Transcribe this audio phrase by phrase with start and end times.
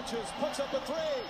[0.00, 1.20] touches, puts up a three.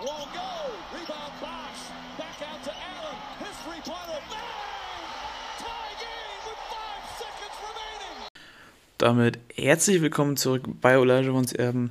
[0.00, 0.50] Won't go.
[0.92, 1.82] Rebound Bosch.
[2.16, 3.16] Back out to Allen.
[3.38, 4.20] His three-pointer.
[5.58, 5.66] Tie.
[8.98, 11.90] Damit herzlich willkommen zurück bei Olajuwons Erben,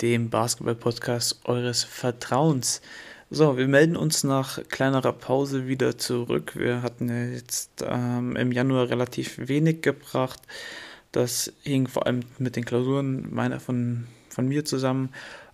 [0.00, 2.80] dem Basketball-Podcast eures Vertrauens.
[3.30, 6.52] So, wir melden uns nach kleinerer Pause wieder zurück.
[6.54, 10.40] Wir hatten ja jetzt ähm, im Januar relativ wenig gebracht.
[11.10, 15.10] Das hing vor allem mit den Klausuren meiner von, von mir zusammen.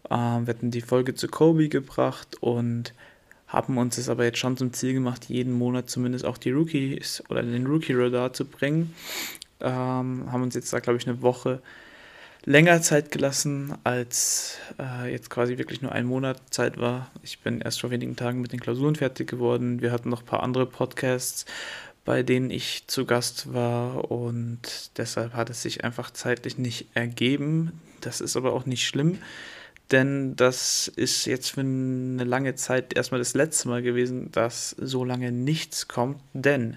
[0.08, 2.94] Ähm, wir hatten die Folge zu Kobe gebracht und
[3.46, 7.22] haben uns es aber jetzt schon zum Ziel gemacht, jeden Monat zumindest auch die Rookies
[7.28, 8.94] oder den Rookie-Radar zu bringen.
[9.60, 11.60] Ähm, haben uns jetzt da, glaube ich, eine Woche
[12.44, 17.10] länger Zeit gelassen, als äh, jetzt quasi wirklich nur ein Monat Zeit war.
[17.22, 19.82] Ich bin erst vor wenigen Tagen mit den Klausuren fertig geworden.
[19.82, 21.44] Wir hatten noch ein paar andere Podcasts,
[22.04, 27.72] bei denen ich zu Gast war und deshalb hat es sich einfach zeitlich nicht ergeben.
[28.00, 29.18] Das ist aber auch nicht schlimm,
[29.90, 35.04] denn das ist jetzt für eine lange Zeit erstmal das letzte Mal gewesen, dass so
[35.04, 36.76] lange nichts kommt, denn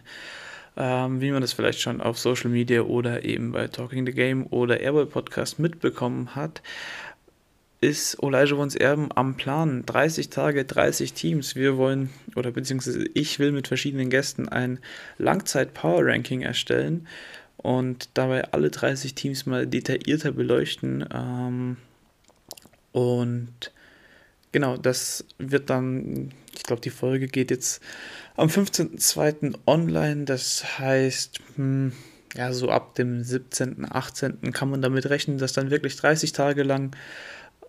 [0.76, 4.48] ähm, wie man das vielleicht schon auf Social Media oder eben bei Talking the Game
[4.48, 6.62] oder Airball Podcast mitbekommen hat,
[7.84, 9.86] ist Olajuwons Erben am Plan.
[9.86, 11.56] 30 Tage, 30 Teams.
[11.56, 14.80] Wir wollen, oder beziehungsweise ich will mit verschiedenen Gästen ein
[15.18, 17.08] Langzeit-Power-Ranking erstellen
[17.58, 21.06] und dabei alle 30 Teams mal detaillierter beleuchten.
[21.14, 21.78] Ähm,
[22.94, 23.72] und
[24.54, 27.82] genau, das wird dann, ich glaube, die Folge geht jetzt
[28.38, 29.56] am 15.02.
[29.66, 30.24] online.
[30.24, 31.92] Das heißt, hm,
[32.36, 34.54] ja, so ab dem 17., 18.
[34.54, 36.96] kann man damit rechnen, dass dann wirklich 30 Tage lang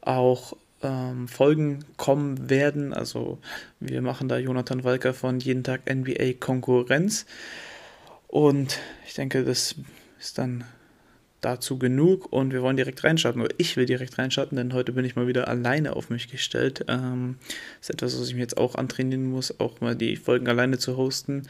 [0.02, 2.92] auch ähm, Folgen kommen werden.
[2.92, 3.39] Also
[3.80, 7.27] wir machen da Jonathan Walker von jeden Tag NBA Konkurrenz.
[8.28, 9.75] Und ich denke, das
[10.19, 10.64] ist dann
[11.45, 13.42] dazu genug und wir wollen direkt reinstarten.
[13.42, 16.84] Oder ich will direkt reinstarten, denn heute bin ich mal wieder alleine auf mich gestellt.
[16.89, 17.36] Ähm,
[17.81, 20.97] ist etwas, was ich mir jetzt auch antrainieren muss, auch mal die Folgen alleine zu
[20.97, 21.42] hosten.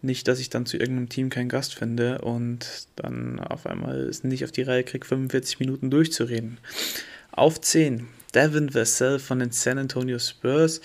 [0.00, 4.24] Nicht, dass ich dann zu irgendeinem Team keinen Gast finde und dann auf einmal es
[4.24, 6.58] nicht auf die Reihe kriege, 45 Minuten durchzureden.
[7.30, 10.80] Auf 10, Devin Vassell von den San Antonio Spurs.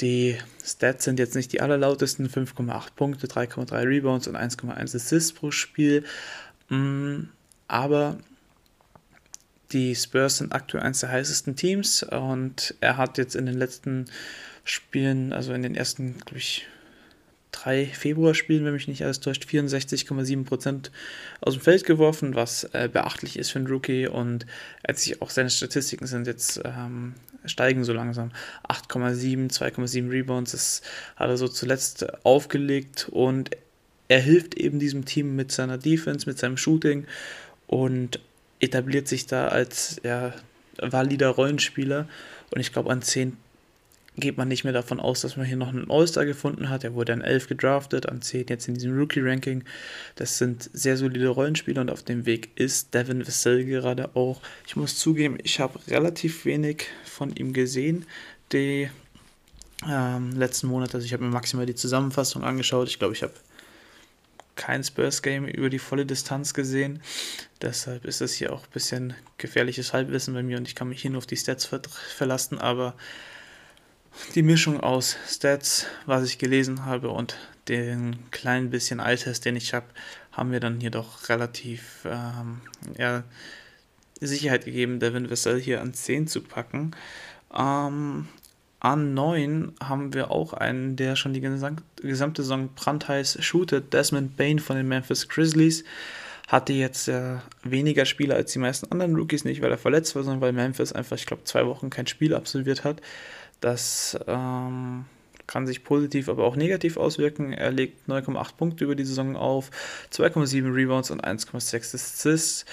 [0.00, 5.52] Die Stats sind jetzt nicht die allerlautesten, 5,8 Punkte, 3,3 Rebounds und 1,1 Assists pro
[5.52, 6.04] Spiel.
[6.68, 7.24] Mm,
[7.72, 8.18] aber
[9.72, 14.04] die Spurs sind aktuell eines der heißesten Teams und er hat jetzt in den letzten
[14.64, 16.66] Spielen, also in den ersten, glaube ich,
[17.50, 20.90] drei Februarspielen, wenn mich nicht alles täuscht, 64,7%
[21.40, 24.06] aus dem Feld geworfen, was äh, beachtlich ist für einen Rookie.
[24.06, 24.46] Und
[24.82, 27.14] er sich auch seine Statistiken sind jetzt ähm,
[27.46, 28.32] steigen so langsam.
[28.68, 30.82] 8,7, 2,7 Rebounds, das
[31.16, 33.08] hat er so zuletzt aufgelegt.
[33.10, 33.50] Und
[34.08, 37.06] er hilft eben diesem Team mit seiner Defense, mit seinem Shooting
[37.72, 38.20] und
[38.60, 40.34] etabliert sich da als ja,
[40.76, 42.06] valider Rollenspieler.
[42.50, 43.38] Und ich glaube, an 10
[44.18, 46.84] geht man nicht mehr davon aus, dass man hier noch einen All-Star gefunden hat.
[46.84, 49.64] Er wurde an 11 gedraftet, an 10 jetzt in diesem Rookie-Ranking.
[50.16, 54.42] Das sind sehr solide Rollenspieler und auf dem Weg ist Devin Vassell gerade auch.
[54.66, 58.04] Ich muss zugeben, ich habe relativ wenig von ihm gesehen.
[58.52, 58.90] Die
[59.88, 62.88] ähm, letzten Monate, also ich habe mir maximal die Zusammenfassung angeschaut.
[62.88, 63.32] Ich glaube, ich habe
[64.56, 67.02] kein Spurs-Game über die volle Distanz gesehen.
[67.60, 71.02] Deshalb ist das hier auch ein bisschen gefährliches Halbwissen bei mir und ich kann mich
[71.02, 71.80] hier nur auf die Stats ver
[72.16, 72.94] verlassen, aber
[74.34, 77.36] die Mischung aus Stats, was ich gelesen habe und
[77.68, 79.86] den kleinen bisschen Alters, den ich habe,
[80.32, 82.60] haben wir dann hier doch relativ ähm,
[82.98, 83.24] ja,
[84.20, 86.92] Sicherheit gegeben, Devin Vassell hier an 10 zu packen.
[87.56, 88.28] Ähm,
[88.82, 93.92] an 9 haben wir auch einen, der schon die gesamte Saison brandheiß shootet.
[93.92, 95.84] Desmond Bain von den Memphis Grizzlies
[96.48, 100.24] hatte jetzt äh, weniger Spiele als die meisten anderen Rookies, nicht weil er verletzt war,
[100.24, 103.00] sondern weil Memphis einfach, ich glaube, zwei Wochen kein Spiel absolviert hat.
[103.60, 105.04] Das ähm,
[105.46, 107.52] kann sich positiv, aber auch negativ auswirken.
[107.52, 109.70] Er legt 9,8 Punkte über die Saison auf,
[110.12, 112.64] 2,7 Rebounds und 1,6 Assists.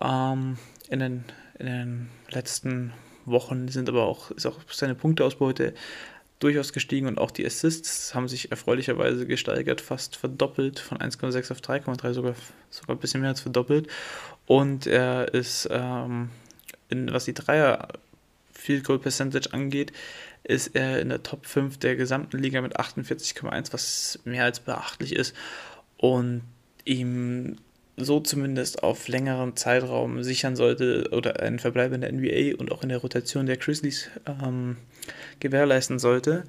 [0.00, 1.24] Ähm, in, den,
[1.58, 2.92] in den letzten
[3.26, 5.74] Wochen sind aber auch, ist auch seine Punkteausbeute
[6.38, 11.60] durchaus gestiegen und auch die Assists haben sich erfreulicherweise gesteigert, fast verdoppelt, von 1,6 auf
[11.60, 12.34] 3,3, sogar,
[12.70, 13.88] sogar ein bisschen mehr als verdoppelt.
[14.46, 16.30] Und er ist, ähm,
[16.90, 17.88] in, was die Dreier
[18.52, 19.92] Field Goal Percentage angeht,
[20.44, 25.14] ist er in der Top 5 der gesamten Liga mit 48,1, was mehr als beachtlich
[25.14, 25.34] ist.
[25.96, 26.42] Und
[26.84, 27.56] ihm
[27.96, 32.82] so zumindest auf längeren Zeitraum sichern sollte oder einen Verbleib in der NBA und auch
[32.82, 34.76] in der Rotation der Grizzlies ähm,
[35.40, 36.44] gewährleisten sollte.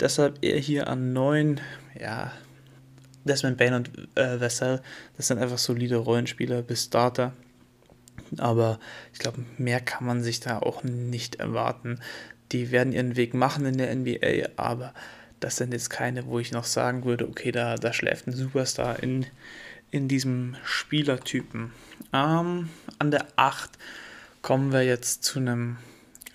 [0.00, 1.60] Deshalb er hier an neun,
[2.00, 2.32] ja,
[3.24, 4.80] Desmond Bain und äh, Vassell,
[5.16, 7.32] das sind einfach solide Rollenspieler bis Starter.
[8.38, 8.78] Aber
[9.12, 12.00] ich glaube, mehr kann man sich da auch nicht erwarten.
[12.52, 14.94] Die werden ihren Weg machen in der NBA, aber
[15.40, 19.02] das sind jetzt keine, wo ich noch sagen würde, okay, da, da schläft ein Superstar
[19.02, 19.26] in,
[19.90, 21.72] in diesem Spielertypen.
[22.12, 22.68] Ähm,
[22.98, 23.70] an der 8
[24.42, 25.78] kommen wir jetzt zu einem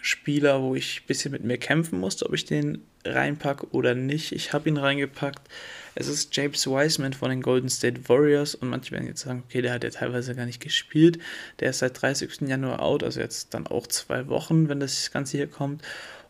[0.01, 4.31] Spieler, wo ich ein bisschen mit mir kämpfen musste, ob ich den reinpacke oder nicht.
[4.31, 5.47] Ich habe ihn reingepackt.
[5.95, 9.61] Es ist James Wiseman von den Golden State Warriors und manche werden jetzt sagen, okay,
[9.61, 11.19] der hat ja teilweise gar nicht gespielt.
[11.59, 12.41] Der ist seit 30.
[12.41, 15.83] Januar out, also jetzt dann auch zwei Wochen, wenn das Ganze hier kommt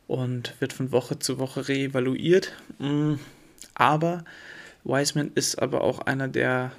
[0.07, 2.53] und wird von Woche zu Woche reevaluiert.
[2.79, 3.15] Mm,
[3.73, 4.25] aber
[4.83, 6.73] Wiseman ist aber auch einer der,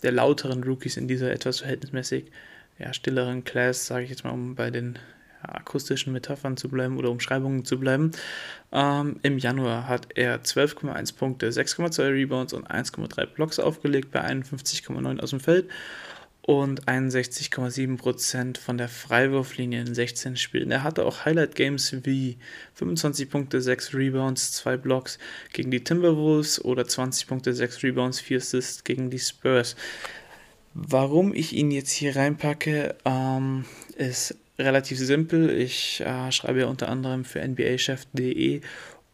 [0.00, 2.26] der lauteren Rookies in dieser etwas verhältnismäßig
[2.78, 4.98] ja, stilleren Class, sage ich jetzt mal, um bei den
[5.42, 8.10] ja, akustischen Metaphern zu bleiben oder Umschreibungen zu bleiben.
[8.72, 15.20] Ähm, Im Januar hat er 12,1 Punkte, 6,2 Rebounds und 1,3 Blocks aufgelegt bei 51,9
[15.20, 15.68] aus dem Feld
[16.50, 20.72] und 61,7% von der Freiwurflinie in 16 Spielen.
[20.72, 22.38] Er hatte auch Highlight-Games wie
[22.74, 25.20] 25 Punkte, 6 Rebounds, 2 Blocks
[25.52, 29.76] gegen die Timberwolves oder 20 Punkte, 6 Rebounds, 4 Assists gegen die Spurs.
[30.74, 33.64] Warum ich ihn jetzt hier reinpacke, ähm,
[33.94, 35.50] ist relativ simpel.
[35.50, 38.60] Ich äh, schreibe ja unter anderem für nbachef.de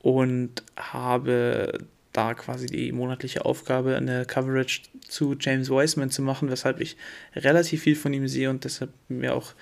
[0.00, 1.80] und habe
[2.16, 6.96] da quasi die monatliche Aufgabe, eine Coverage zu James Wiseman zu machen, weshalb ich
[7.34, 9.52] relativ viel von ihm sehe und deshalb mir auch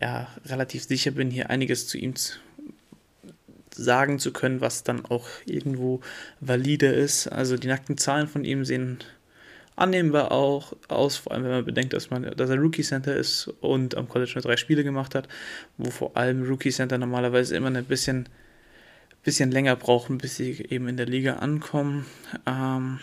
[0.00, 2.38] ja, relativ sicher bin, hier einiges zu ihm zu
[3.76, 6.00] sagen zu können, was dann auch irgendwo
[6.40, 7.28] valide ist.
[7.28, 8.98] Also die nackten Zahlen von ihm sehen
[9.76, 13.48] annehmbar auch aus, vor allem wenn man bedenkt, dass, man, dass er Rookie Center ist
[13.60, 15.28] und am College nur drei Spiele gemacht hat,
[15.76, 18.28] wo vor allem Rookie Center normalerweise immer ein bisschen
[19.26, 22.06] bisschen länger brauchen, bis sie eben in der Liga ankommen.
[22.46, 23.00] Ähm,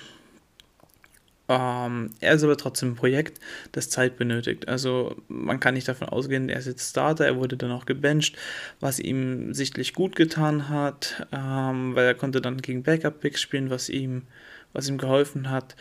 [1.50, 3.42] ähm, er ist aber trotzdem ein Projekt,
[3.74, 4.70] das Zeit benötigt.
[4.70, 8.38] Also man kann nicht davon ausgehen, er ist jetzt Starter, er wurde dann auch gebencht,
[8.80, 13.90] was ihm sichtlich gut getan hat, ähm, weil er konnte dann gegen Backup-Picks spielen, was
[13.90, 14.24] ihm,
[14.72, 15.75] was ihm geholfen hat.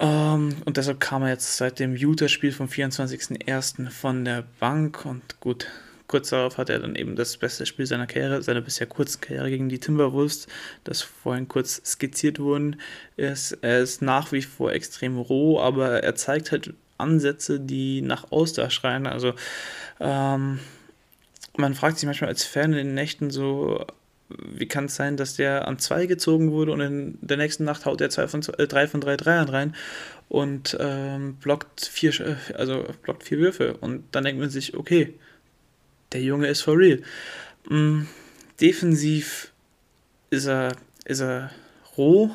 [0.00, 3.90] Um, ähm, und deshalb kam er jetzt seit dem Utah-Spiel vom 24.01.
[3.90, 5.66] von der Bank und gut,
[6.06, 9.50] kurz darauf hat er dann eben das beste Spiel seiner Karriere, seiner bisher kurzen Karriere
[9.50, 10.46] gegen die Timberwolves,
[10.84, 12.80] das vorhin kurz skizziert worden
[13.16, 13.52] ist.
[13.62, 18.70] Er ist nach wie vor extrem roh, aber er zeigt halt Ansätze, die nach Auster
[18.70, 19.06] schreien.
[19.06, 19.34] Also
[20.00, 20.60] ähm,
[21.56, 23.84] man fragt sich manchmal als Fan in den Nächten so,
[24.28, 27.84] wie kann es sein, dass der an zwei gezogen wurde und in der nächsten Nacht
[27.84, 29.74] haut er zwei von zwei, äh, drei von drei Dreiern rein
[30.28, 35.14] und ähm, blockt vier, also blockt vier Würfe und dann denkt man sich, okay,
[36.12, 37.00] der Junge ist for real.
[37.68, 38.02] Mm,
[38.60, 39.52] defensiv
[40.30, 40.72] ist er,
[41.04, 41.50] ist er
[41.96, 42.30] roh.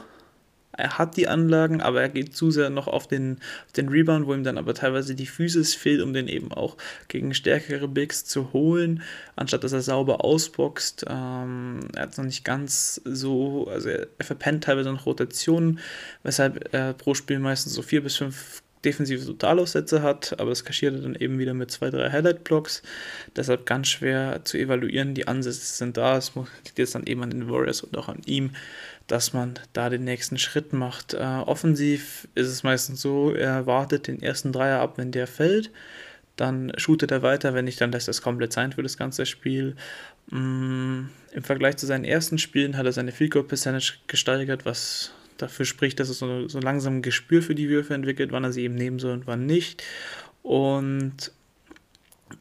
[0.72, 4.28] Er hat die Anlagen, aber er geht zu sehr noch auf den, auf den Rebound,
[4.28, 6.78] wo ihm dann aber teilweise die Physis fehlt, um den eben auch
[7.08, 9.02] gegen stärkere Bigs zu holen,
[9.36, 11.06] anstatt dass er sauber ausboxt.
[11.10, 15.80] Ähm, er hat noch nicht ganz so, also er, er verpennt teilweise noch Rotationen,
[16.22, 20.96] weshalb er pro Spiel meistens so vier bis fünf defensive Totalaussätze hat, aber es kaschiert
[20.96, 22.84] er dann eben wieder mit zwei, drei Highlight-Blocks.
[23.36, 25.14] Deshalb ganz schwer zu evaluieren.
[25.14, 26.18] Die Ansätze sind da.
[26.18, 28.52] Es liegt jetzt dann eben an den Warriors und auch an ihm,
[29.08, 31.14] dass man da den nächsten Schritt macht.
[31.14, 35.72] Äh, offensiv ist es meistens so, er wartet den ersten Dreier ab, wenn der fällt.
[36.36, 39.26] Dann shootet er weiter, wenn nicht, dann lässt er es komplett sein für das ganze
[39.26, 39.76] Spiel.
[40.30, 45.14] Mm, Im Vergleich zu seinen ersten Spielen hat er seine Field Goal Percentage gesteigert, was
[45.38, 48.52] dafür spricht, dass es so, so langsam ein Gespür für die Würfe entwickelt, wann er
[48.52, 49.84] sie eben nehmen soll und wann nicht.
[50.44, 51.32] Und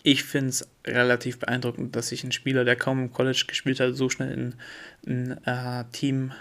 [0.03, 3.95] ich finde es relativ beeindruckend, dass sich ein Spieler, der kaum im College gespielt hat,
[3.95, 4.55] so schnell in
[5.07, 6.33] ein äh, Team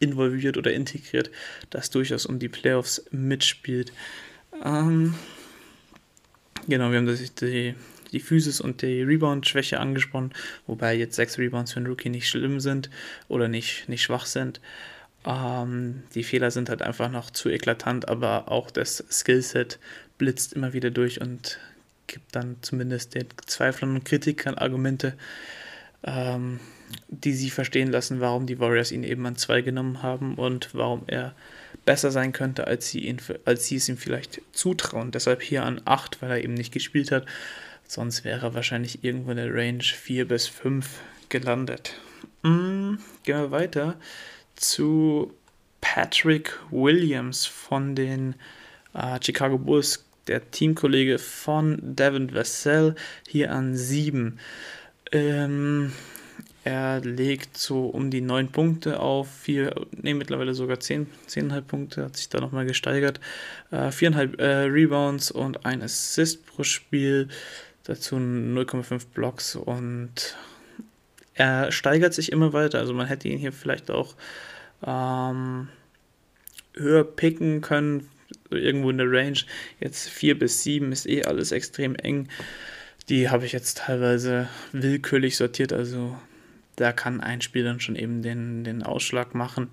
[0.00, 1.30] involviert oder integriert,
[1.70, 3.92] das durchaus um die Playoffs mitspielt.
[4.64, 5.14] Ähm,
[6.68, 7.74] genau, wir haben das, die,
[8.12, 10.32] die Physis und die Rebound-Schwäche angesprochen,
[10.66, 12.90] wobei jetzt sechs Rebounds für einen Rookie nicht schlimm sind
[13.28, 14.60] oder nicht, nicht schwach sind.
[15.26, 19.78] Ähm, die Fehler sind halt einfach noch zu eklatant, aber auch das Skillset
[20.18, 21.58] blitzt immer wieder durch und
[22.06, 25.14] gibt dann zumindest den Zweiflern und Kritikern Argumente,
[26.02, 26.60] ähm,
[27.08, 31.04] die sie verstehen lassen, warum die Warriors ihn eben an zwei genommen haben und warum
[31.06, 31.34] er
[31.86, 35.10] besser sein könnte, als sie, ihn, als sie es ihm vielleicht zutrauen.
[35.10, 37.26] Deshalb hier an 8, weil er eben nicht gespielt hat.
[37.86, 40.86] Sonst wäre er wahrscheinlich irgendwo in der Range 4 bis 5
[41.30, 41.94] gelandet.
[42.42, 43.96] Mm, gehen wir weiter
[44.56, 45.32] zu
[45.80, 48.34] Patrick Williams von den
[48.94, 52.94] äh, Chicago Bulls, der Teamkollege von Devin Vassell,
[53.28, 54.38] hier an 7.
[55.12, 55.92] Ähm,
[56.64, 62.04] Er legt so um die 9 Punkte auf, vier, nee, mittlerweile sogar 10, 10,5 Punkte,
[62.04, 63.20] hat sich da nochmal gesteigert.
[63.70, 67.28] Äh, 4,5 äh, Rebounds und ein Assist pro Spiel,
[67.82, 70.36] dazu 0,5 Blocks und
[71.34, 72.78] er steigert sich immer weiter.
[72.78, 74.14] Also man hätte ihn hier vielleicht auch
[74.86, 75.68] ähm,
[76.74, 78.08] höher picken können,
[78.50, 79.38] irgendwo in der Range.
[79.80, 82.28] Jetzt 4 bis 7 ist eh alles extrem eng.
[83.08, 86.16] Die habe ich jetzt teilweise willkürlich sortiert, also
[86.76, 89.68] da kann ein Spiel dann schon eben den, den Ausschlag machen.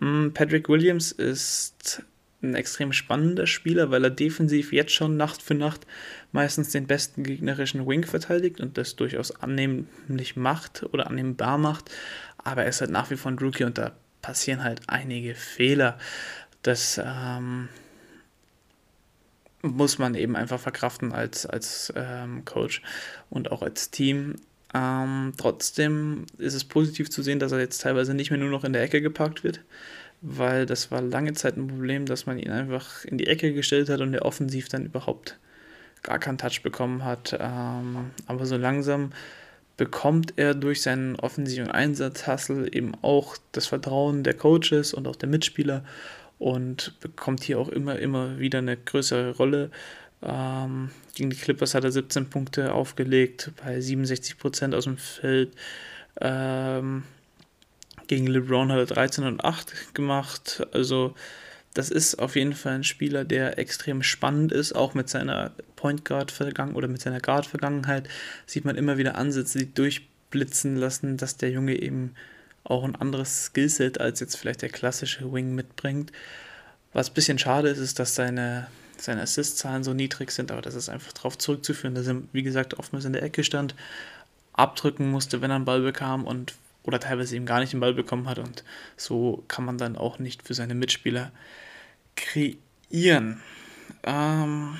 [0.00, 2.02] Mm, Patrick Williams ist
[2.42, 5.86] ein extrem spannender Spieler, weil er defensiv jetzt schon Nacht für Nacht
[6.32, 11.90] meistens den besten gegnerischen Wing verteidigt und das durchaus annehmlich macht oder annehmbar macht.
[12.38, 13.92] Aber er ist halt nach wie vor ein Rookie und da
[14.22, 15.98] passieren halt einige Fehler.
[16.62, 17.68] Das ähm,
[19.62, 22.82] muss man eben einfach verkraften als, als ähm, Coach
[23.28, 24.36] und auch als Team.
[24.72, 28.64] Ähm, trotzdem ist es positiv zu sehen, dass er jetzt teilweise nicht mehr nur noch
[28.64, 29.60] in der Ecke geparkt wird,
[30.22, 33.88] weil das war lange Zeit ein Problem, dass man ihn einfach in die Ecke gestellt
[33.88, 35.38] hat und er offensiv dann überhaupt
[36.02, 37.36] gar keinen Touch bekommen hat.
[37.38, 39.12] Ähm, aber so langsam
[39.76, 45.16] bekommt er durch seinen offensiven Einsatz Hustle eben auch das Vertrauen der Coaches und auch
[45.16, 45.84] der Mitspieler
[46.38, 49.70] und bekommt hier auch immer, immer wieder eine größere Rolle.
[50.22, 55.54] Ähm, gegen die Clippers hat er 17 Punkte aufgelegt, bei 67% aus dem Feld.
[56.20, 57.04] Ähm,
[58.10, 60.66] gegen LeBron hat er 13 und 8 gemacht.
[60.72, 61.14] Also
[61.74, 66.04] das ist auf jeden Fall ein Spieler, der extrem spannend ist, auch mit seiner Point
[66.04, 68.08] Guard Vergangenheit oder mit seiner Guard Vergangenheit
[68.46, 72.16] sieht man immer wieder Ansätze, die durchblitzen lassen, dass der Junge eben
[72.64, 76.10] auch ein anderes Skillset als jetzt vielleicht der klassische Wing mitbringt.
[76.92, 78.66] Was ein bisschen schade ist, ist, dass seine,
[78.98, 82.76] seine Assist-Zahlen so niedrig sind, aber das ist einfach darauf zurückzuführen, dass er, wie gesagt,
[82.76, 83.76] oftmals in der Ecke stand,
[84.52, 87.94] abdrücken musste, wenn er einen Ball bekam und oder teilweise eben gar nicht den Ball
[87.94, 88.64] bekommen hat und
[88.96, 91.32] so kann man dann auch nicht für seine Mitspieler
[92.16, 93.40] kreieren.
[94.02, 94.76] Ähm,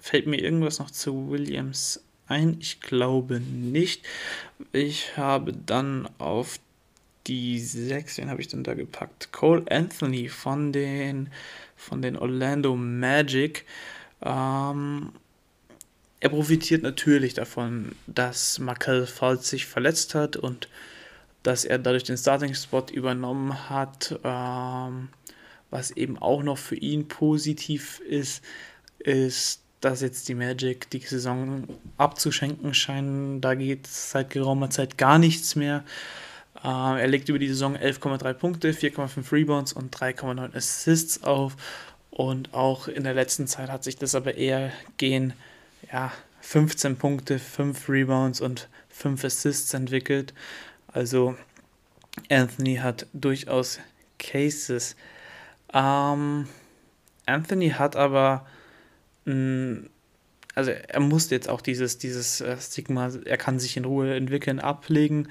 [0.00, 2.56] fällt mir irgendwas noch zu Williams ein?
[2.60, 4.04] Ich glaube nicht.
[4.72, 6.58] Ich habe dann auf
[7.26, 9.32] die 6, wen habe ich denn da gepackt?
[9.32, 11.30] Cole Anthony von den,
[11.76, 13.64] von den Orlando Magic.
[14.22, 15.12] Ähm,
[16.20, 20.68] er profitiert natürlich davon, dass Markel Fultz sich verletzt hat und
[21.42, 24.18] dass er dadurch den Starting-Spot übernommen hat.
[24.24, 25.08] Ähm,
[25.70, 28.42] was eben auch noch für ihn positiv ist,
[28.98, 31.68] ist, dass jetzt die Magic die Saison
[31.98, 33.40] abzuschenken scheinen.
[33.40, 35.84] Da geht seit geraumer Zeit gar nichts mehr.
[36.64, 41.56] Äh, er legt über die Saison 11,3 Punkte, 4,5 Rebounds und 3,9 Assists auf.
[42.10, 45.34] Und auch in der letzten Zeit hat sich das aber eher gehen,
[45.92, 50.34] ja, 15 Punkte, 5 Rebounds und 5 Assists entwickelt.
[50.88, 51.36] Also
[52.30, 53.80] Anthony hat durchaus
[54.18, 54.96] Cases.
[55.72, 56.48] Ähm,
[57.26, 58.46] Anthony hat aber
[60.56, 64.60] also er musste jetzt auch dieses, dieses äh, Stigma, er kann sich in Ruhe entwickeln,
[64.60, 65.28] ablegen.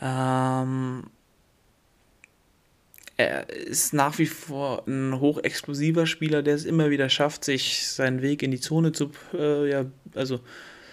[0.00, 1.04] Ähm,
[3.18, 8.22] er ist nach wie vor ein hochexplosiver Spieler, der es immer wieder schafft, sich seinen
[8.22, 10.38] Weg in die Zone zu, äh, ja, also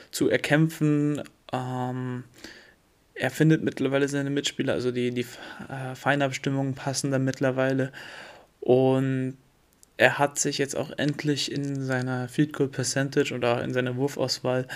[0.09, 1.21] zu erkämpfen.
[1.53, 2.23] Ähm,
[3.13, 5.25] er findet mittlerweile seine Mitspieler, also die, die
[5.69, 7.91] äh, Feinabstimmungen passen da mittlerweile.
[8.59, 9.37] Und
[9.97, 14.67] er hat sich jetzt auch endlich in seiner Field Goal Percentage oder in seiner Wurfauswahl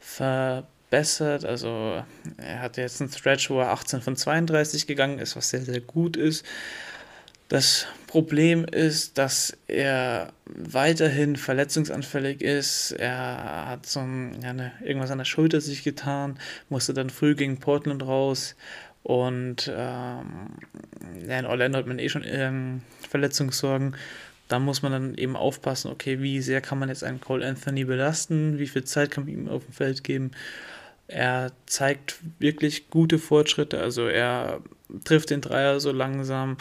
[0.00, 1.44] verbessert.
[1.44, 2.02] Also
[2.36, 5.80] er hat jetzt einen Stretch, wo er 18 von 32 gegangen ist, was sehr, sehr
[5.80, 6.44] gut ist.
[7.48, 12.92] Das Problem ist, dass er weiterhin verletzungsanfällig ist.
[12.92, 16.38] Er hat so ein, ja, eine, irgendwas an der Schulter sich getan,
[16.68, 18.56] musste dann früh gegen Portland raus.
[19.02, 20.48] Und ähm,
[21.28, 23.94] ja, in Orlando hat man eh schon ähm, Verletzungssorgen
[24.48, 27.84] da muss man dann eben aufpassen, okay, wie sehr kann man jetzt einen Cole Anthony
[27.84, 30.30] belasten, wie viel Zeit kann man ihm auf dem Feld geben.
[31.08, 34.60] Er zeigt wirklich gute Fortschritte, also er
[35.04, 36.56] trifft den Dreier so langsam.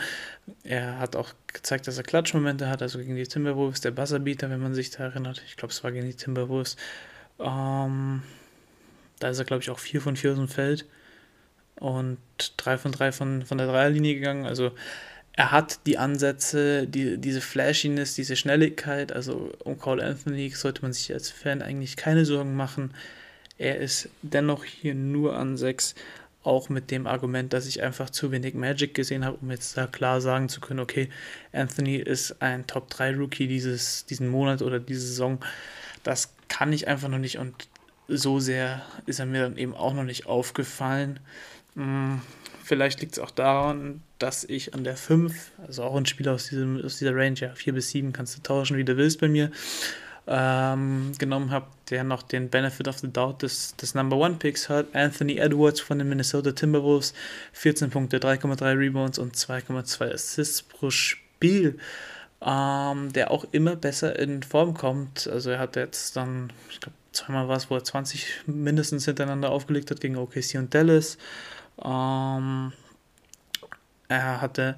[0.64, 4.62] Er hat auch gezeigt, dass er Klatschmomente hat, also gegen die Timberwolves, der Buzzerbeater, wenn
[4.62, 5.42] man sich da erinnert.
[5.48, 6.76] Ich glaube, es war gegen die Timberwolves.
[7.40, 8.24] Ähm,
[9.20, 10.86] da ist er, glaube ich, auch 4 von 4 aus dem Feld
[11.80, 12.18] und
[12.58, 14.46] 3 von 3 von, von der Dreierlinie gegangen.
[14.46, 14.72] Also
[15.34, 19.12] er hat die Ansätze, die, diese Flashiness, diese Schnelligkeit.
[19.12, 22.94] Also um Cole Anthony sollte man sich als Fan eigentlich keine Sorgen machen.
[23.58, 25.96] Er ist dennoch hier nur an 6,
[26.46, 29.88] auch mit dem Argument, dass ich einfach zu wenig Magic gesehen habe, um jetzt da
[29.88, 31.10] klar sagen zu können, okay,
[31.52, 35.40] Anthony ist ein Top 3 Rookie dieses, diesen Monat oder diese Saison.
[36.04, 37.68] Das kann ich einfach noch nicht und
[38.08, 41.20] so sehr ist er mir dann eben auch noch nicht aufgefallen.
[41.76, 42.22] Hm,
[42.64, 46.50] vielleicht liegt es auch daran, dass ich an der 5, also auch ein Spieler aus,
[46.50, 49.28] diesem, aus dieser Range, ja, 4 bis 7 kannst du tauschen, wie du willst bei
[49.28, 49.52] mir,
[50.28, 54.70] ähm, genommen habe, der noch den Benefit of the Doubt des, des Number One Picks
[54.70, 54.88] hat.
[54.94, 57.14] Anthony Edwards von den Minnesota Timberwolves,
[57.54, 61.78] 14 Punkte, 3,3 Rebounds und 2,2 Assists pro Spiel.
[62.42, 65.28] Ähm, der auch immer besser in Form kommt.
[65.28, 69.50] Also er hat jetzt dann, ich glaube, zweimal war es, wo er 20 mindestens hintereinander
[69.50, 71.18] aufgelegt hat gegen OKC und Dallas.
[71.84, 72.72] Ähm,
[74.08, 74.78] er hatte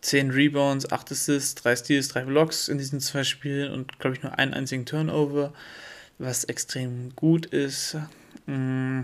[0.00, 4.22] 10 Rebounds, 8 Assists, 3 Steals, 3 Blocks in diesen zwei Spielen und glaube ich
[4.22, 5.52] nur einen einzigen Turnover,
[6.18, 7.96] was extrem gut ist.
[8.46, 9.02] Mm.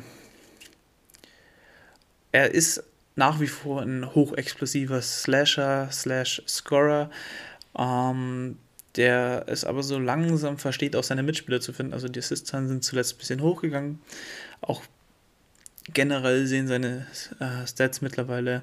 [2.32, 2.82] Er ist
[3.16, 7.10] nach wie vor ein hochexplosiver Slasher, Slash Scorer,
[7.78, 8.58] ähm,
[8.96, 11.92] der es aber so langsam versteht, auch seine Mitspieler zu finden.
[11.92, 14.00] Also die Assists-Zahlen sind zuletzt ein bisschen hochgegangen.
[14.60, 14.82] Auch
[15.92, 17.06] generell sehen seine
[17.40, 18.62] äh, Stats mittlerweile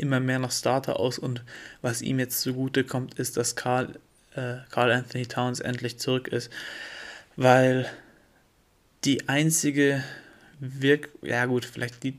[0.00, 1.44] immer mehr nach Starter aus und
[1.82, 3.98] was ihm jetzt zugute kommt, ist, dass Carl,
[4.34, 6.50] äh, Carl Anthony Towns endlich zurück ist,
[7.36, 7.86] weil
[9.04, 10.02] die einzige
[10.58, 12.18] Wirk, ja gut, vielleicht die,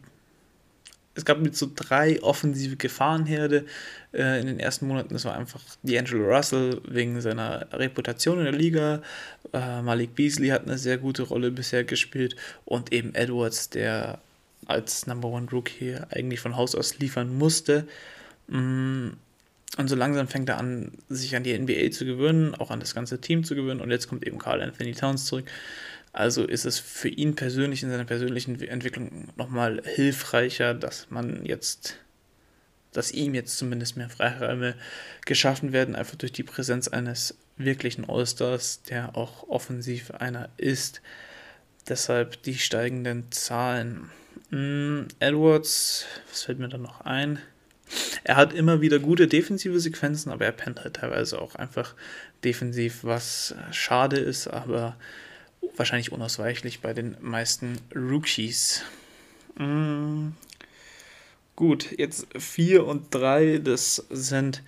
[1.14, 3.66] es gab mit so drei offensive Gefahrenherde
[4.14, 5.14] äh, in den ersten Monaten.
[5.14, 9.02] Das war einfach D'Angelo Russell wegen seiner Reputation in der Liga.
[9.54, 12.36] Äh, Malik Beasley hat eine sehr gute Rolle bisher gespielt
[12.66, 14.20] und eben Edwards, der
[14.65, 17.88] als Number One Rookie eigentlich von Haus aus liefern musste.
[18.48, 19.10] Mm,
[19.77, 22.94] und so langsam fängt er an, sich an die NBA zu gewöhnen, auch an das
[22.94, 23.80] ganze Team zu gewöhnen.
[23.80, 25.46] Und jetzt kommt eben Carl Anthony Towns zurück.
[26.13, 31.96] Also ist es für ihn persönlich in seiner persönlichen Entwicklung nochmal hilfreicher, dass man jetzt,
[32.91, 34.75] dass ihm jetzt zumindest mehr Freiräume
[35.25, 41.01] geschaffen werden, einfach durch die Präsenz eines wirklichen All-Stars, der auch offensiv einer ist.
[41.88, 44.10] Deshalb die steigenden Zahlen.
[44.52, 47.40] Mm, Edwards, was fällt mir da noch ein?
[48.24, 51.96] Er hat immer wieder gute defensive Sequenzen, aber er pennt halt teilweise auch einfach
[52.44, 54.96] defensiv, was schade ist, aber
[55.76, 58.84] wahrscheinlich unausweichlich bei den meisten Rookies.
[59.58, 60.30] Mm,
[61.56, 64.63] gut, jetzt 4 und 3, das sind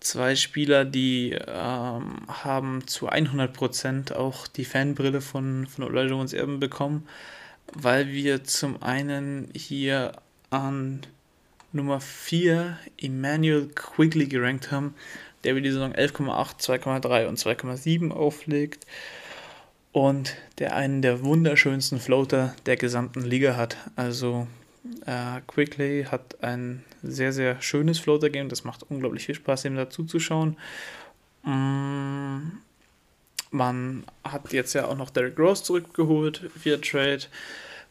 [0.00, 7.08] zwei Spieler, die ähm, haben zu 100% auch die Fanbrille von, von Elijah Erben bekommen
[7.72, 10.12] weil wir zum einen hier
[10.50, 11.00] an
[11.72, 14.94] Nummer 4 Emmanuel Quigley gerankt haben,
[15.42, 18.86] der über die Saison 11,8, 2,3 und 2,7 auflegt
[19.92, 23.76] und der einen der wunderschönsten Floater der gesamten Liga hat.
[23.96, 24.46] Also
[25.06, 30.04] äh, Quigley hat ein sehr, sehr schönes Floater-Game, das macht unglaublich viel Spaß, ihm dazu
[30.04, 30.56] zu schauen.
[31.42, 32.58] Mm,
[33.54, 37.22] man hat jetzt ja auch noch Derrick Rose zurückgeholt via Trade,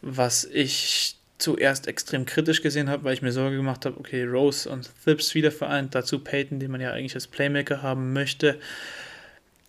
[0.02, 4.70] was ich zuerst extrem kritisch gesehen habe, weil ich mir Sorge gemacht habe, okay, Rose
[4.70, 8.60] und Thibs wieder vereint, dazu Peyton, den man ja eigentlich als Playmaker haben möchte.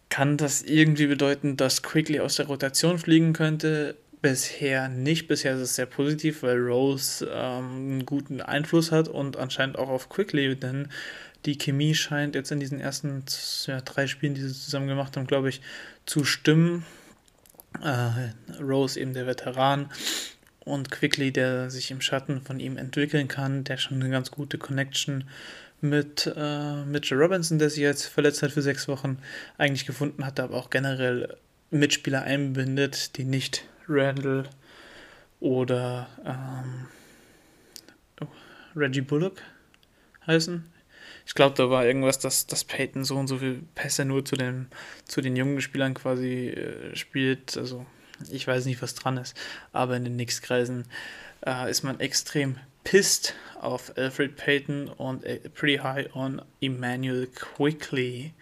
[0.09, 3.97] Kann das irgendwie bedeuten, dass Quickly aus der Rotation fliegen könnte?
[4.25, 5.29] Bisher nicht.
[5.29, 9.91] Bisher ist es sehr positiv, weil Rose ähm, einen guten Einfluss hat und anscheinend auch
[9.91, 10.89] auf Quickly, denn
[11.45, 13.23] die Chemie scheint jetzt in diesen ersten
[13.67, 15.61] ja, drei Spielen, die sie zusammen gemacht haben, glaube ich,
[16.07, 16.87] zu stimmen.
[17.83, 19.91] Äh, Rose eben der Veteran
[20.61, 24.57] und Quickly, der sich im Schatten von ihm entwickeln kann, der schon eine ganz gute
[24.57, 25.25] Connection
[25.83, 29.19] mit äh, Mitchell Robinson, der sich jetzt verletzt hat für sechs Wochen,
[29.59, 31.37] eigentlich gefunden hat, aber auch generell
[31.71, 34.49] Mitspieler einbindet, die nicht Randall
[35.41, 36.87] oder ähm,
[38.21, 38.27] oh,
[38.77, 39.43] Reggie Bullock
[40.27, 40.65] heißen.
[41.27, 44.37] Ich glaube, da war irgendwas, dass, dass Peyton so und so viele Pässe nur zu
[44.37, 44.69] den,
[45.05, 47.57] zu den jungen Spielern quasi äh, spielt.
[47.57, 47.87] Also
[48.31, 49.37] ich weiß nicht, was dran ist,
[49.73, 50.85] aber in den Knicks-Kreisen
[51.47, 58.33] äh, ist man extrem pissed auf Alfred Payton und äh, pretty high on Emmanuel Quickly.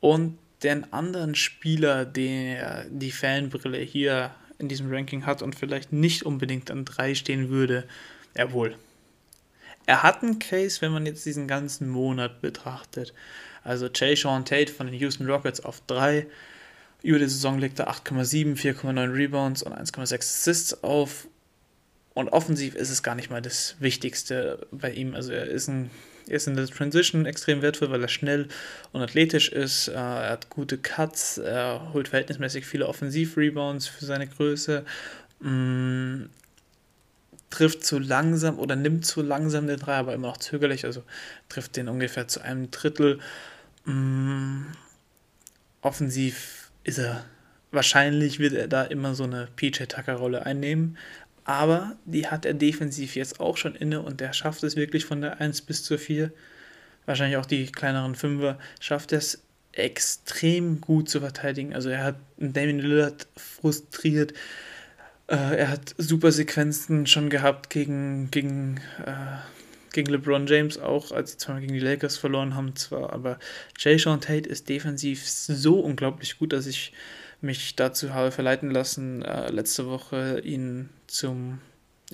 [0.00, 6.22] Und den anderen Spieler, der die Fanbrille hier in diesem Ranking hat und vielleicht nicht
[6.24, 7.86] unbedingt an drei stehen würde,
[8.36, 8.76] jawohl,
[9.86, 13.12] er hat einen Case, wenn man jetzt diesen ganzen Monat betrachtet.
[13.64, 16.26] Also Jay Sean Tate von den Houston Rockets auf 3.
[17.02, 21.26] Über die Saison legt er 8,7, 4,9 Rebounds und 1,6 Assists auf.
[22.14, 25.14] Und offensiv ist es gar nicht mal das Wichtigste bei ihm.
[25.14, 25.90] Also er ist, ein,
[26.32, 28.48] ist in der Transition extrem wertvoll, weil er schnell
[28.92, 29.88] und athletisch ist.
[29.88, 34.84] Äh, er hat gute Cuts, er holt verhältnismäßig viele Offensiv-Rebounds für seine Größe.
[35.40, 36.24] Mm,
[37.50, 41.02] trifft zu langsam oder nimmt zu langsam den Dreier, aber immer noch zögerlich, also
[41.48, 43.20] trifft den ungefähr zu einem Drittel.
[43.84, 44.62] Mm,
[45.82, 47.24] offensiv ist er
[47.72, 50.98] wahrscheinlich wird er da immer so eine PJ Tucker-Rolle einnehmen.
[51.44, 55.20] Aber die hat er defensiv jetzt auch schon inne und er schafft es wirklich von
[55.20, 56.32] der 1 bis zur 4.
[57.04, 61.74] Wahrscheinlich auch die kleineren Fünfer schafft es extrem gut zu verteidigen.
[61.74, 64.32] Also er hat Damien Lillard frustriert.
[65.26, 69.38] Äh, er hat super Sequenzen schon gehabt gegen, gegen, äh,
[69.92, 73.38] gegen LeBron James auch, als sie zweimal gegen die Lakers verloren haben zwar, aber
[73.78, 76.92] Jay Sean Tate ist defensiv so unglaublich gut, dass ich
[77.42, 81.60] mich dazu habe verleiten lassen, äh, letzte Woche ihn zum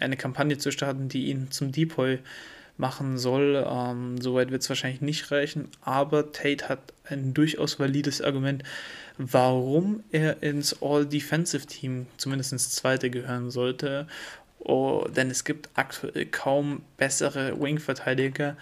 [0.01, 2.19] eine Kampagne zu starten, die ihn zum Depoy
[2.77, 3.67] machen soll.
[3.69, 8.63] Ähm, Soweit wird es wahrscheinlich nicht reichen, aber Tate hat ein durchaus valides Argument,
[9.19, 14.07] warum er ins All-Defensive-Team, zumindest ins zweite, gehören sollte.
[14.61, 18.57] Oh, denn es gibt aktuell kaum bessere Wing-Verteidiger.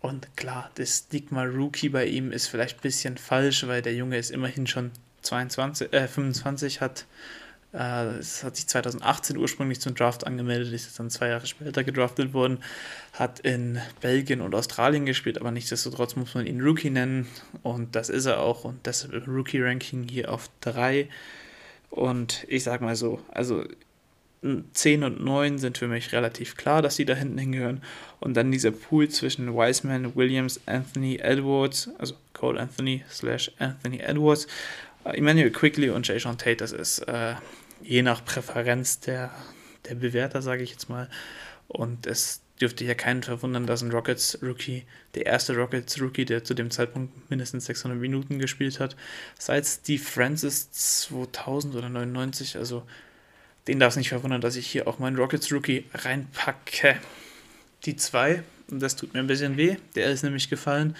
[0.00, 4.18] Und klar, das Stigma Rookie bei ihm ist vielleicht ein bisschen falsch, weil der Junge
[4.18, 4.90] ist immerhin schon
[5.22, 7.06] 22, äh, 25, hat
[7.72, 11.84] äh, es hat sich 2018 ursprünglich zum Draft angemeldet, ist jetzt dann zwei Jahre später
[11.84, 12.58] gedraftet worden,
[13.14, 17.28] hat in Belgien und Australien gespielt, aber nichtsdestotrotz muss man ihn Rookie nennen
[17.62, 21.08] und das ist er auch und deshalb Rookie-Ranking hier auf 3
[21.90, 23.64] und ich sag mal so, also
[24.72, 27.80] 10 und 9 sind für mich relativ klar, dass die da hinten hingehören.
[28.18, 34.48] Und dann dieser Pool zwischen Wiseman, Williams, Anthony Edwards, also Cole Anthony slash Anthony Edwards,
[35.04, 37.34] Emmanuel Quickly und Jay Sean Tate, das ist äh,
[37.82, 39.30] je nach Präferenz der,
[39.88, 41.08] der Bewerter, sage ich jetzt mal.
[41.68, 44.84] Und es dürfte ja keinen verwundern, dass ein Rockets Rookie,
[45.14, 48.96] der erste Rockets Rookie, der zu dem Zeitpunkt mindestens 600 Minuten gespielt hat,
[49.38, 52.84] seit Steve Francis 2000 oder 99, also
[53.66, 56.96] den darf es nicht verwundern, dass ich hier auch meinen Rockets Rookie reinpacke.
[57.84, 60.96] Die zwei, und das tut mir ein bisschen weh, der ist nämlich gefallen.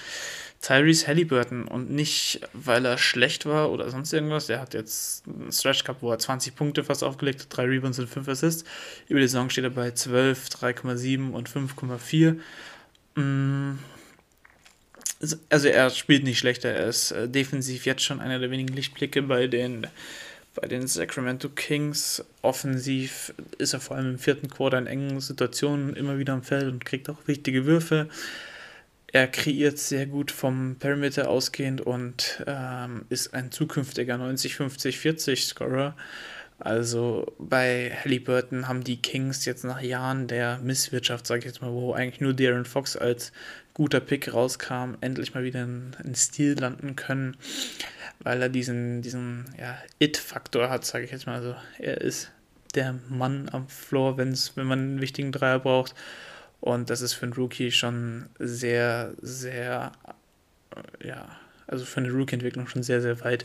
[0.63, 4.47] Tyrese Halliburton und nicht, weil er schlecht war oder sonst irgendwas.
[4.47, 7.99] Der hat jetzt einen Stretch Cup, wo er 20 Punkte fast aufgelegt hat, 3 Rebounds
[7.99, 8.65] und 5 Assists.
[9.09, 12.37] Über die Saison steht er bei 12, 3,7 und 5,4.
[13.21, 13.79] Mm.
[15.51, 19.23] Also er spielt nicht schlechter, er ist äh, defensiv jetzt schon einer der wenigen Lichtblicke
[19.23, 19.87] bei den,
[20.55, 22.25] bei den Sacramento Kings.
[22.41, 26.67] Offensiv ist er vor allem im vierten Quarter in engen Situationen immer wieder am Feld
[26.67, 28.09] und kriegt auch wichtige Würfe.
[29.13, 35.95] Er kreiert sehr gut vom Perimeter ausgehend und ähm, ist ein zukünftiger 90-50-40-Scorer.
[36.59, 41.73] Also bei Halliburton haben die Kings jetzt nach Jahren der Misswirtschaft, sage ich jetzt mal,
[41.73, 43.33] wo eigentlich nur Darren Fox als
[43.75, 47.37] guter Pick rauskam, endlich mal wieder in, in Stil landen können,
[48.21, 51.35] weil er diesen, diesen ja, It-Faktor hat, sage ich jetzt mal.
[51.35, 52.31] Also er ist
[52.75, 55.95] der Mann am Floor, wenn's, wenn man einen wichtigen Dreier braucht.
[56.63, 59.91] Und das ist für einen Rookie schon sehr, sehr,
[61.03, 61.29] ja,
[61.67, 63.45] also für eine Rookie-Entwicklung schon sehr, sehr weit.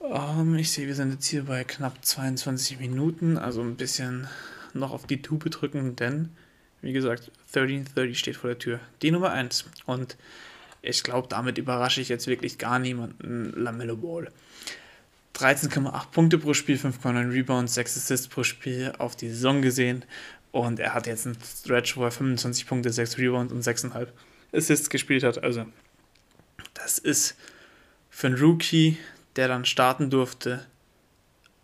[0.00, 4.26] Um, ähm, ich sehe, wir sind jetzt hier bei knapp 22 Minuten, also ein bisschen
[4.74, 6.30] noch auf die Tube drücken, denn,
[6.80, 8.80] wie gesagt, 1330 steht vor der Tür.
[9.02, 9.66] Die Nummer 1.
[9.86, 10.16] Und
[10.82, 13.52] ich glaube, damit überrasche ich jetzt wirklich gar niemanden.
[13.54, 14.28] Lamello Ball.
[15.36, 20.04] 13,8 Punkte pro Spiel, 5,9 Rebounds, 6 Assists pro Spiel auf die Saison gesehen.
[20.52, 24.08] Und er hat jetzt einen Stretch, wo er 25 Punkte, 6 Rebounds und 6,5
[24.52, 25.42] Assists gespielt hat.
[25.42, 25.66] Also,
[26.74, 27.36] das ist
[28.10, 28.98] für einen Rookie,
[29.36, 30.66] der dann starten durfte,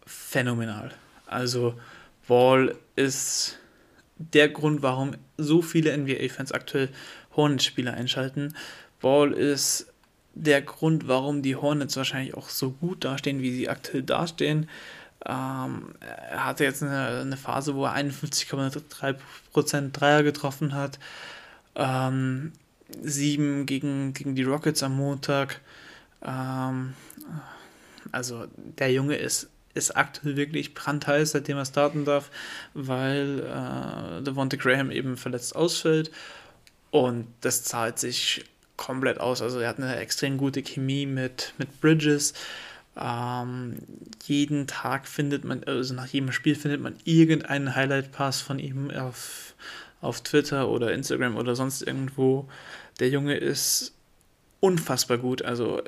[0.07, 0.92] phänomenal.
[1.27, 1.79] Also,
[2.27, 3.59] Ball ist
[4.16, 6.88] der Grund, warum so viele NBA-Fans aktuell
[7.37, 8.55] Hornets-Spieler einschalten.
[9.01, 9.92] Ball ist
[10.35, 14.68] der Grund, warum die Hornets wahrscheinlich auch so gut dastehen, wie sie aktuell dastehen.
[15.26, 20.98] Ähm, er hatte jetzt eine, eine Phase, wo er 51,3% Dreier getroffen hat.
[21.74, 22.52] Ähm,
[23.02, 25.61] sieben gegen, gegen die Rockets am Montag.
[26.22, 26.94] Ähm,
[28.12, 32.31] also der Junge ist, ist aktuell wirklich brandheiß, seitdem er starten darf,
[32.74, 36.11] weil äh, Devonta Graham eben verletzt ausfällt.
[36.90, 38.44] Und das zahlt sich
[38.76, 39.42] komplett aus.
[39.42, 42.33] Also er hat eine extrem gute Chemie mit, mit Bridges.
[43.00, 43.76] Ähm,
[44.24, 49.54] jeden Tag findet man, also nach jedem Spiel findet man irgendeinen Highlight-Pass von ihm auf,
[50.00, 52.48] auf Twitter oder Instagram oder sonst irgendwo.
[52.98, 53.94] Der Junge ist
[54.61, 55.42] unfassbar gut.
[55.42, 55.82] Also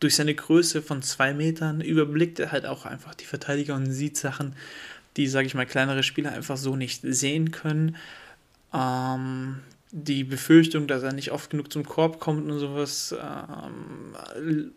[0.00, 4.16] durch seine Größe von zwei Metern überblickt er halt auch einfach die Verteidiger und sieht
[4.16, 4.54] Sachen,
[5.16, 7.96] die, sage ich mal, kleinere Spieler einfach so nicht sehen können.
[8.72, 14.70] Ähm, die Befürchtung, dass er nicht oft genug zum Korb kommt und sowas, ähm,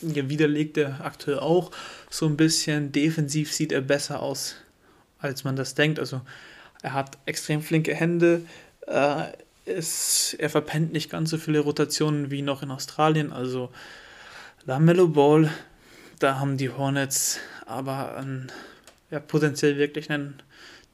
[0.00, 1.70] widerlegt er aktuell auch
[2.10, 2.92] so ein bisschen.
[2.92, 4.56] Defensiv sieht er besser aus,
[5.18, 5.98] als man das denkt.
[5.98, 6.20] Also
[6.82, 8.42] er hat extrem flinke Hände.
[8.86, 9.24] Äh,
[9.64, 13.32] ist, er verpennt nicht ganz so viele Rotationen wie noch in Australien.
[13.32, 13.70] Also
[14.66, 15.50] Lamello Ball
[16.18, 18.50] da haben die Hornets aber einen,
[19.10, 20.42] ja, potenziell wirklich einen,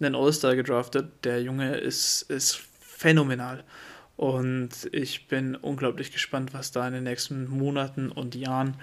[0.00, 1.08] einen All-Star gedraftet.
[1.24, 3.64] Der Junge ist, ist phänomenal.
[4.20, 8.76] Und ich bin unglaublich gespannt, was da in den nächsten Monaten und Jahren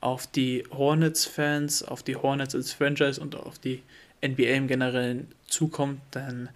[0.00, 3.82] auf die Hornets-Fans, auf die Hornets als Franchise und auf die
[4.24, 6.00] NBA im Generellen zukommt.
[6.14, 6.48] Denn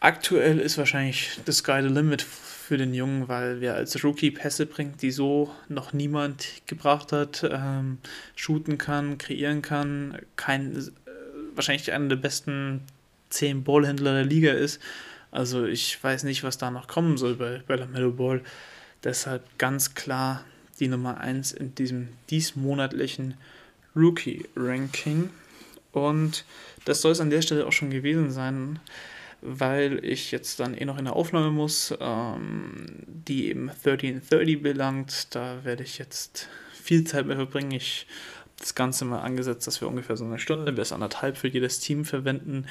[0.00, 4.64] aktuell ist wahrscheinlich the sky the limit für den Jungen, weil wer als Rookie Pässe
[4.64, 7.98] bringt, die so noch niemand gebracht hat, ähm,
[8.34, 10.90] shooten kann, kreieren kann, kein, äh,
[11.54, 12.80] wahrscheinlich einer der besten
[13.28, 14.80] zehn Ballhändler der Liga ist.
[15.36, 18.42] Also ich weiß nicht, was da noch kommen soll bei, bei Mellow Ball.
[19.04, 20.44] Deshalb ganz klar
[20.80, 23.34] die Nummer 1 in diesem diesmonatlichen
[23.94, 25.28] Rookie-Ranking.
[25.92, 26.44] Und
[26.86, 28.80] das soll es an der Stelle auch schon gewesen sein
[29.42, 35.34] weil ich jetzt dann eh noch in der Aufnahme muss, ähm, die eben 1330 belangt.
[35.34, 37.70] Da werde ich jetzt viel Zeit mehr verbringen.
[37.72, 38.06] Ich
[38.40, 41.78] habe das Ganze mal angesetzt, dass wir ungefähr so eine Stunde bis anderthalb für jedes
[41.78, 42.66] Team verwenden,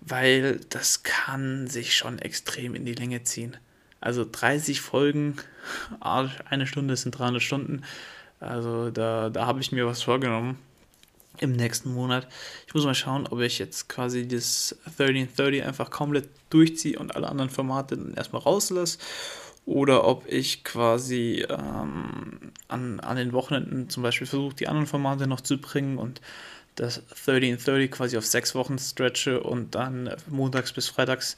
[0.00, 3.56] weil das kann sich schon extrem in die Länge ziehen.
[4.00, 5.36] Also 30 Folgen,
[6.00, 7.82] eine Stunde sind 300 Stunden.
[8.40, 10.58] Also da, da habe ich mir was vorgenommen
[11.40, 12.26] im nächsten Monat.
[12.66, 17.28] Ich muss mal schauen, ob ich jetzt quasi das 1330 einfach komplett durchziehe und alle
[17.28, 18.98] anderen Formate dann erstmal rauslasse.
[19.64, 25.26] Oder ob ich quasi ähm, an, an den Wochenenden zum Beispiel versuche, die anderen Formate
[25.26, 26.22] noch zu bringen und
[26.78, 31.36] das 1330 quasi auf sechs Wochen stretche und dann montags bis freitags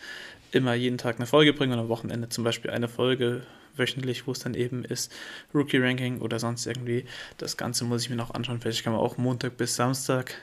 [0.52, 3.42] immer jeden Tag eine Folge bringe und am Wochenende zum Beispiel eine Folge
[3.76, 5.12] wöchentlich, wo es dann eben ist,
[5.54, 7.06] Rookie-Ranking oder sonst irgendwie.
[7.38, 8.60] Das Ganze muss ich mir noch anschauen.
[8.60, 10.34] Vielleicht kann man auch Montag bis Samstag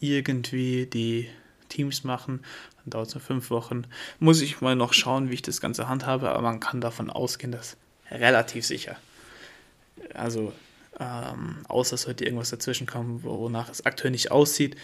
[0.00, 1.28] irgendwie die
[1.68, 2.40] Teams machen.
[2.84, 3.86] Dann dauert es nur fünf Wochen.
[4.18, 7.52] Muss ich mal noch schauen, wie ich das Ganze handhabe, aber man kann davon ausgehen,
[7.52, 7.76] dass
[8.10, 8.96] relativ sicher.
[10.12, 10.52] Also,
[10.98, 14.76] ähm, außer es sollte irgendwas dazwischen kommen, wonach es aktuell nicht aussieht,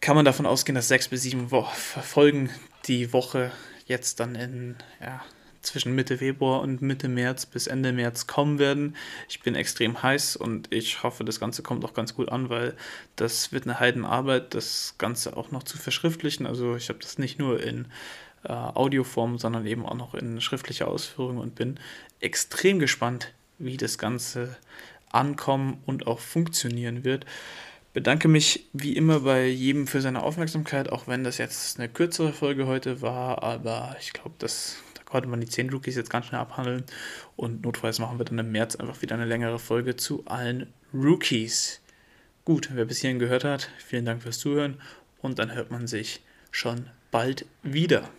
[0.00, 2.50] kann man davon ausgehen, dass sechs bis sieben Wo Folgen
[2.86, 3.50] die Woche
[3.86, 5.22] jetzt dann in ja,
[5.66, 8.96] zwischen Mitte Februar und Mitte März bis Ende März kommen werden.
[9.28, 12.74] Ich bin extrem heiß und ich hoffe, das Ganze kommt auch ganz gut an, weil
[13.16, 16.46] das wird eine Heidenarbeit, das Ganze auch noch zu verschriftlichen.
[16.46, 17.86] Also ich habe das nicht nur in
[18.44, 21.78] äh, Audioform, sondern eben auch noch in schriftlicher Ausführung und bin
[22.20, 24.56] extrem gespannt, wie das Ganze
[25.10, 27.26] ankommen und auch funktionieren wird
[27.96, 32.34] bedanke mich wie immer bei jedem für seine Aufmerksamkeit, auch wenn das jetzt eine kürzere
[32.34, 36.42] Folge heute war, aber ich glaube, das konnte man die 10 Rookies jetzt ganz schnell
[36.42, 36.84] abhandeln.
[37.36, 41.80] Und notfalls machen wir dann im März einfach wieder eine längere Folge zu allen Rookies.
[42.44, 44.78] Gut, wer bis hierhin gehört hat, vielen Dank fürs Zuhören
[45.22, 48.10] und dann hört man sich schon bald wieder.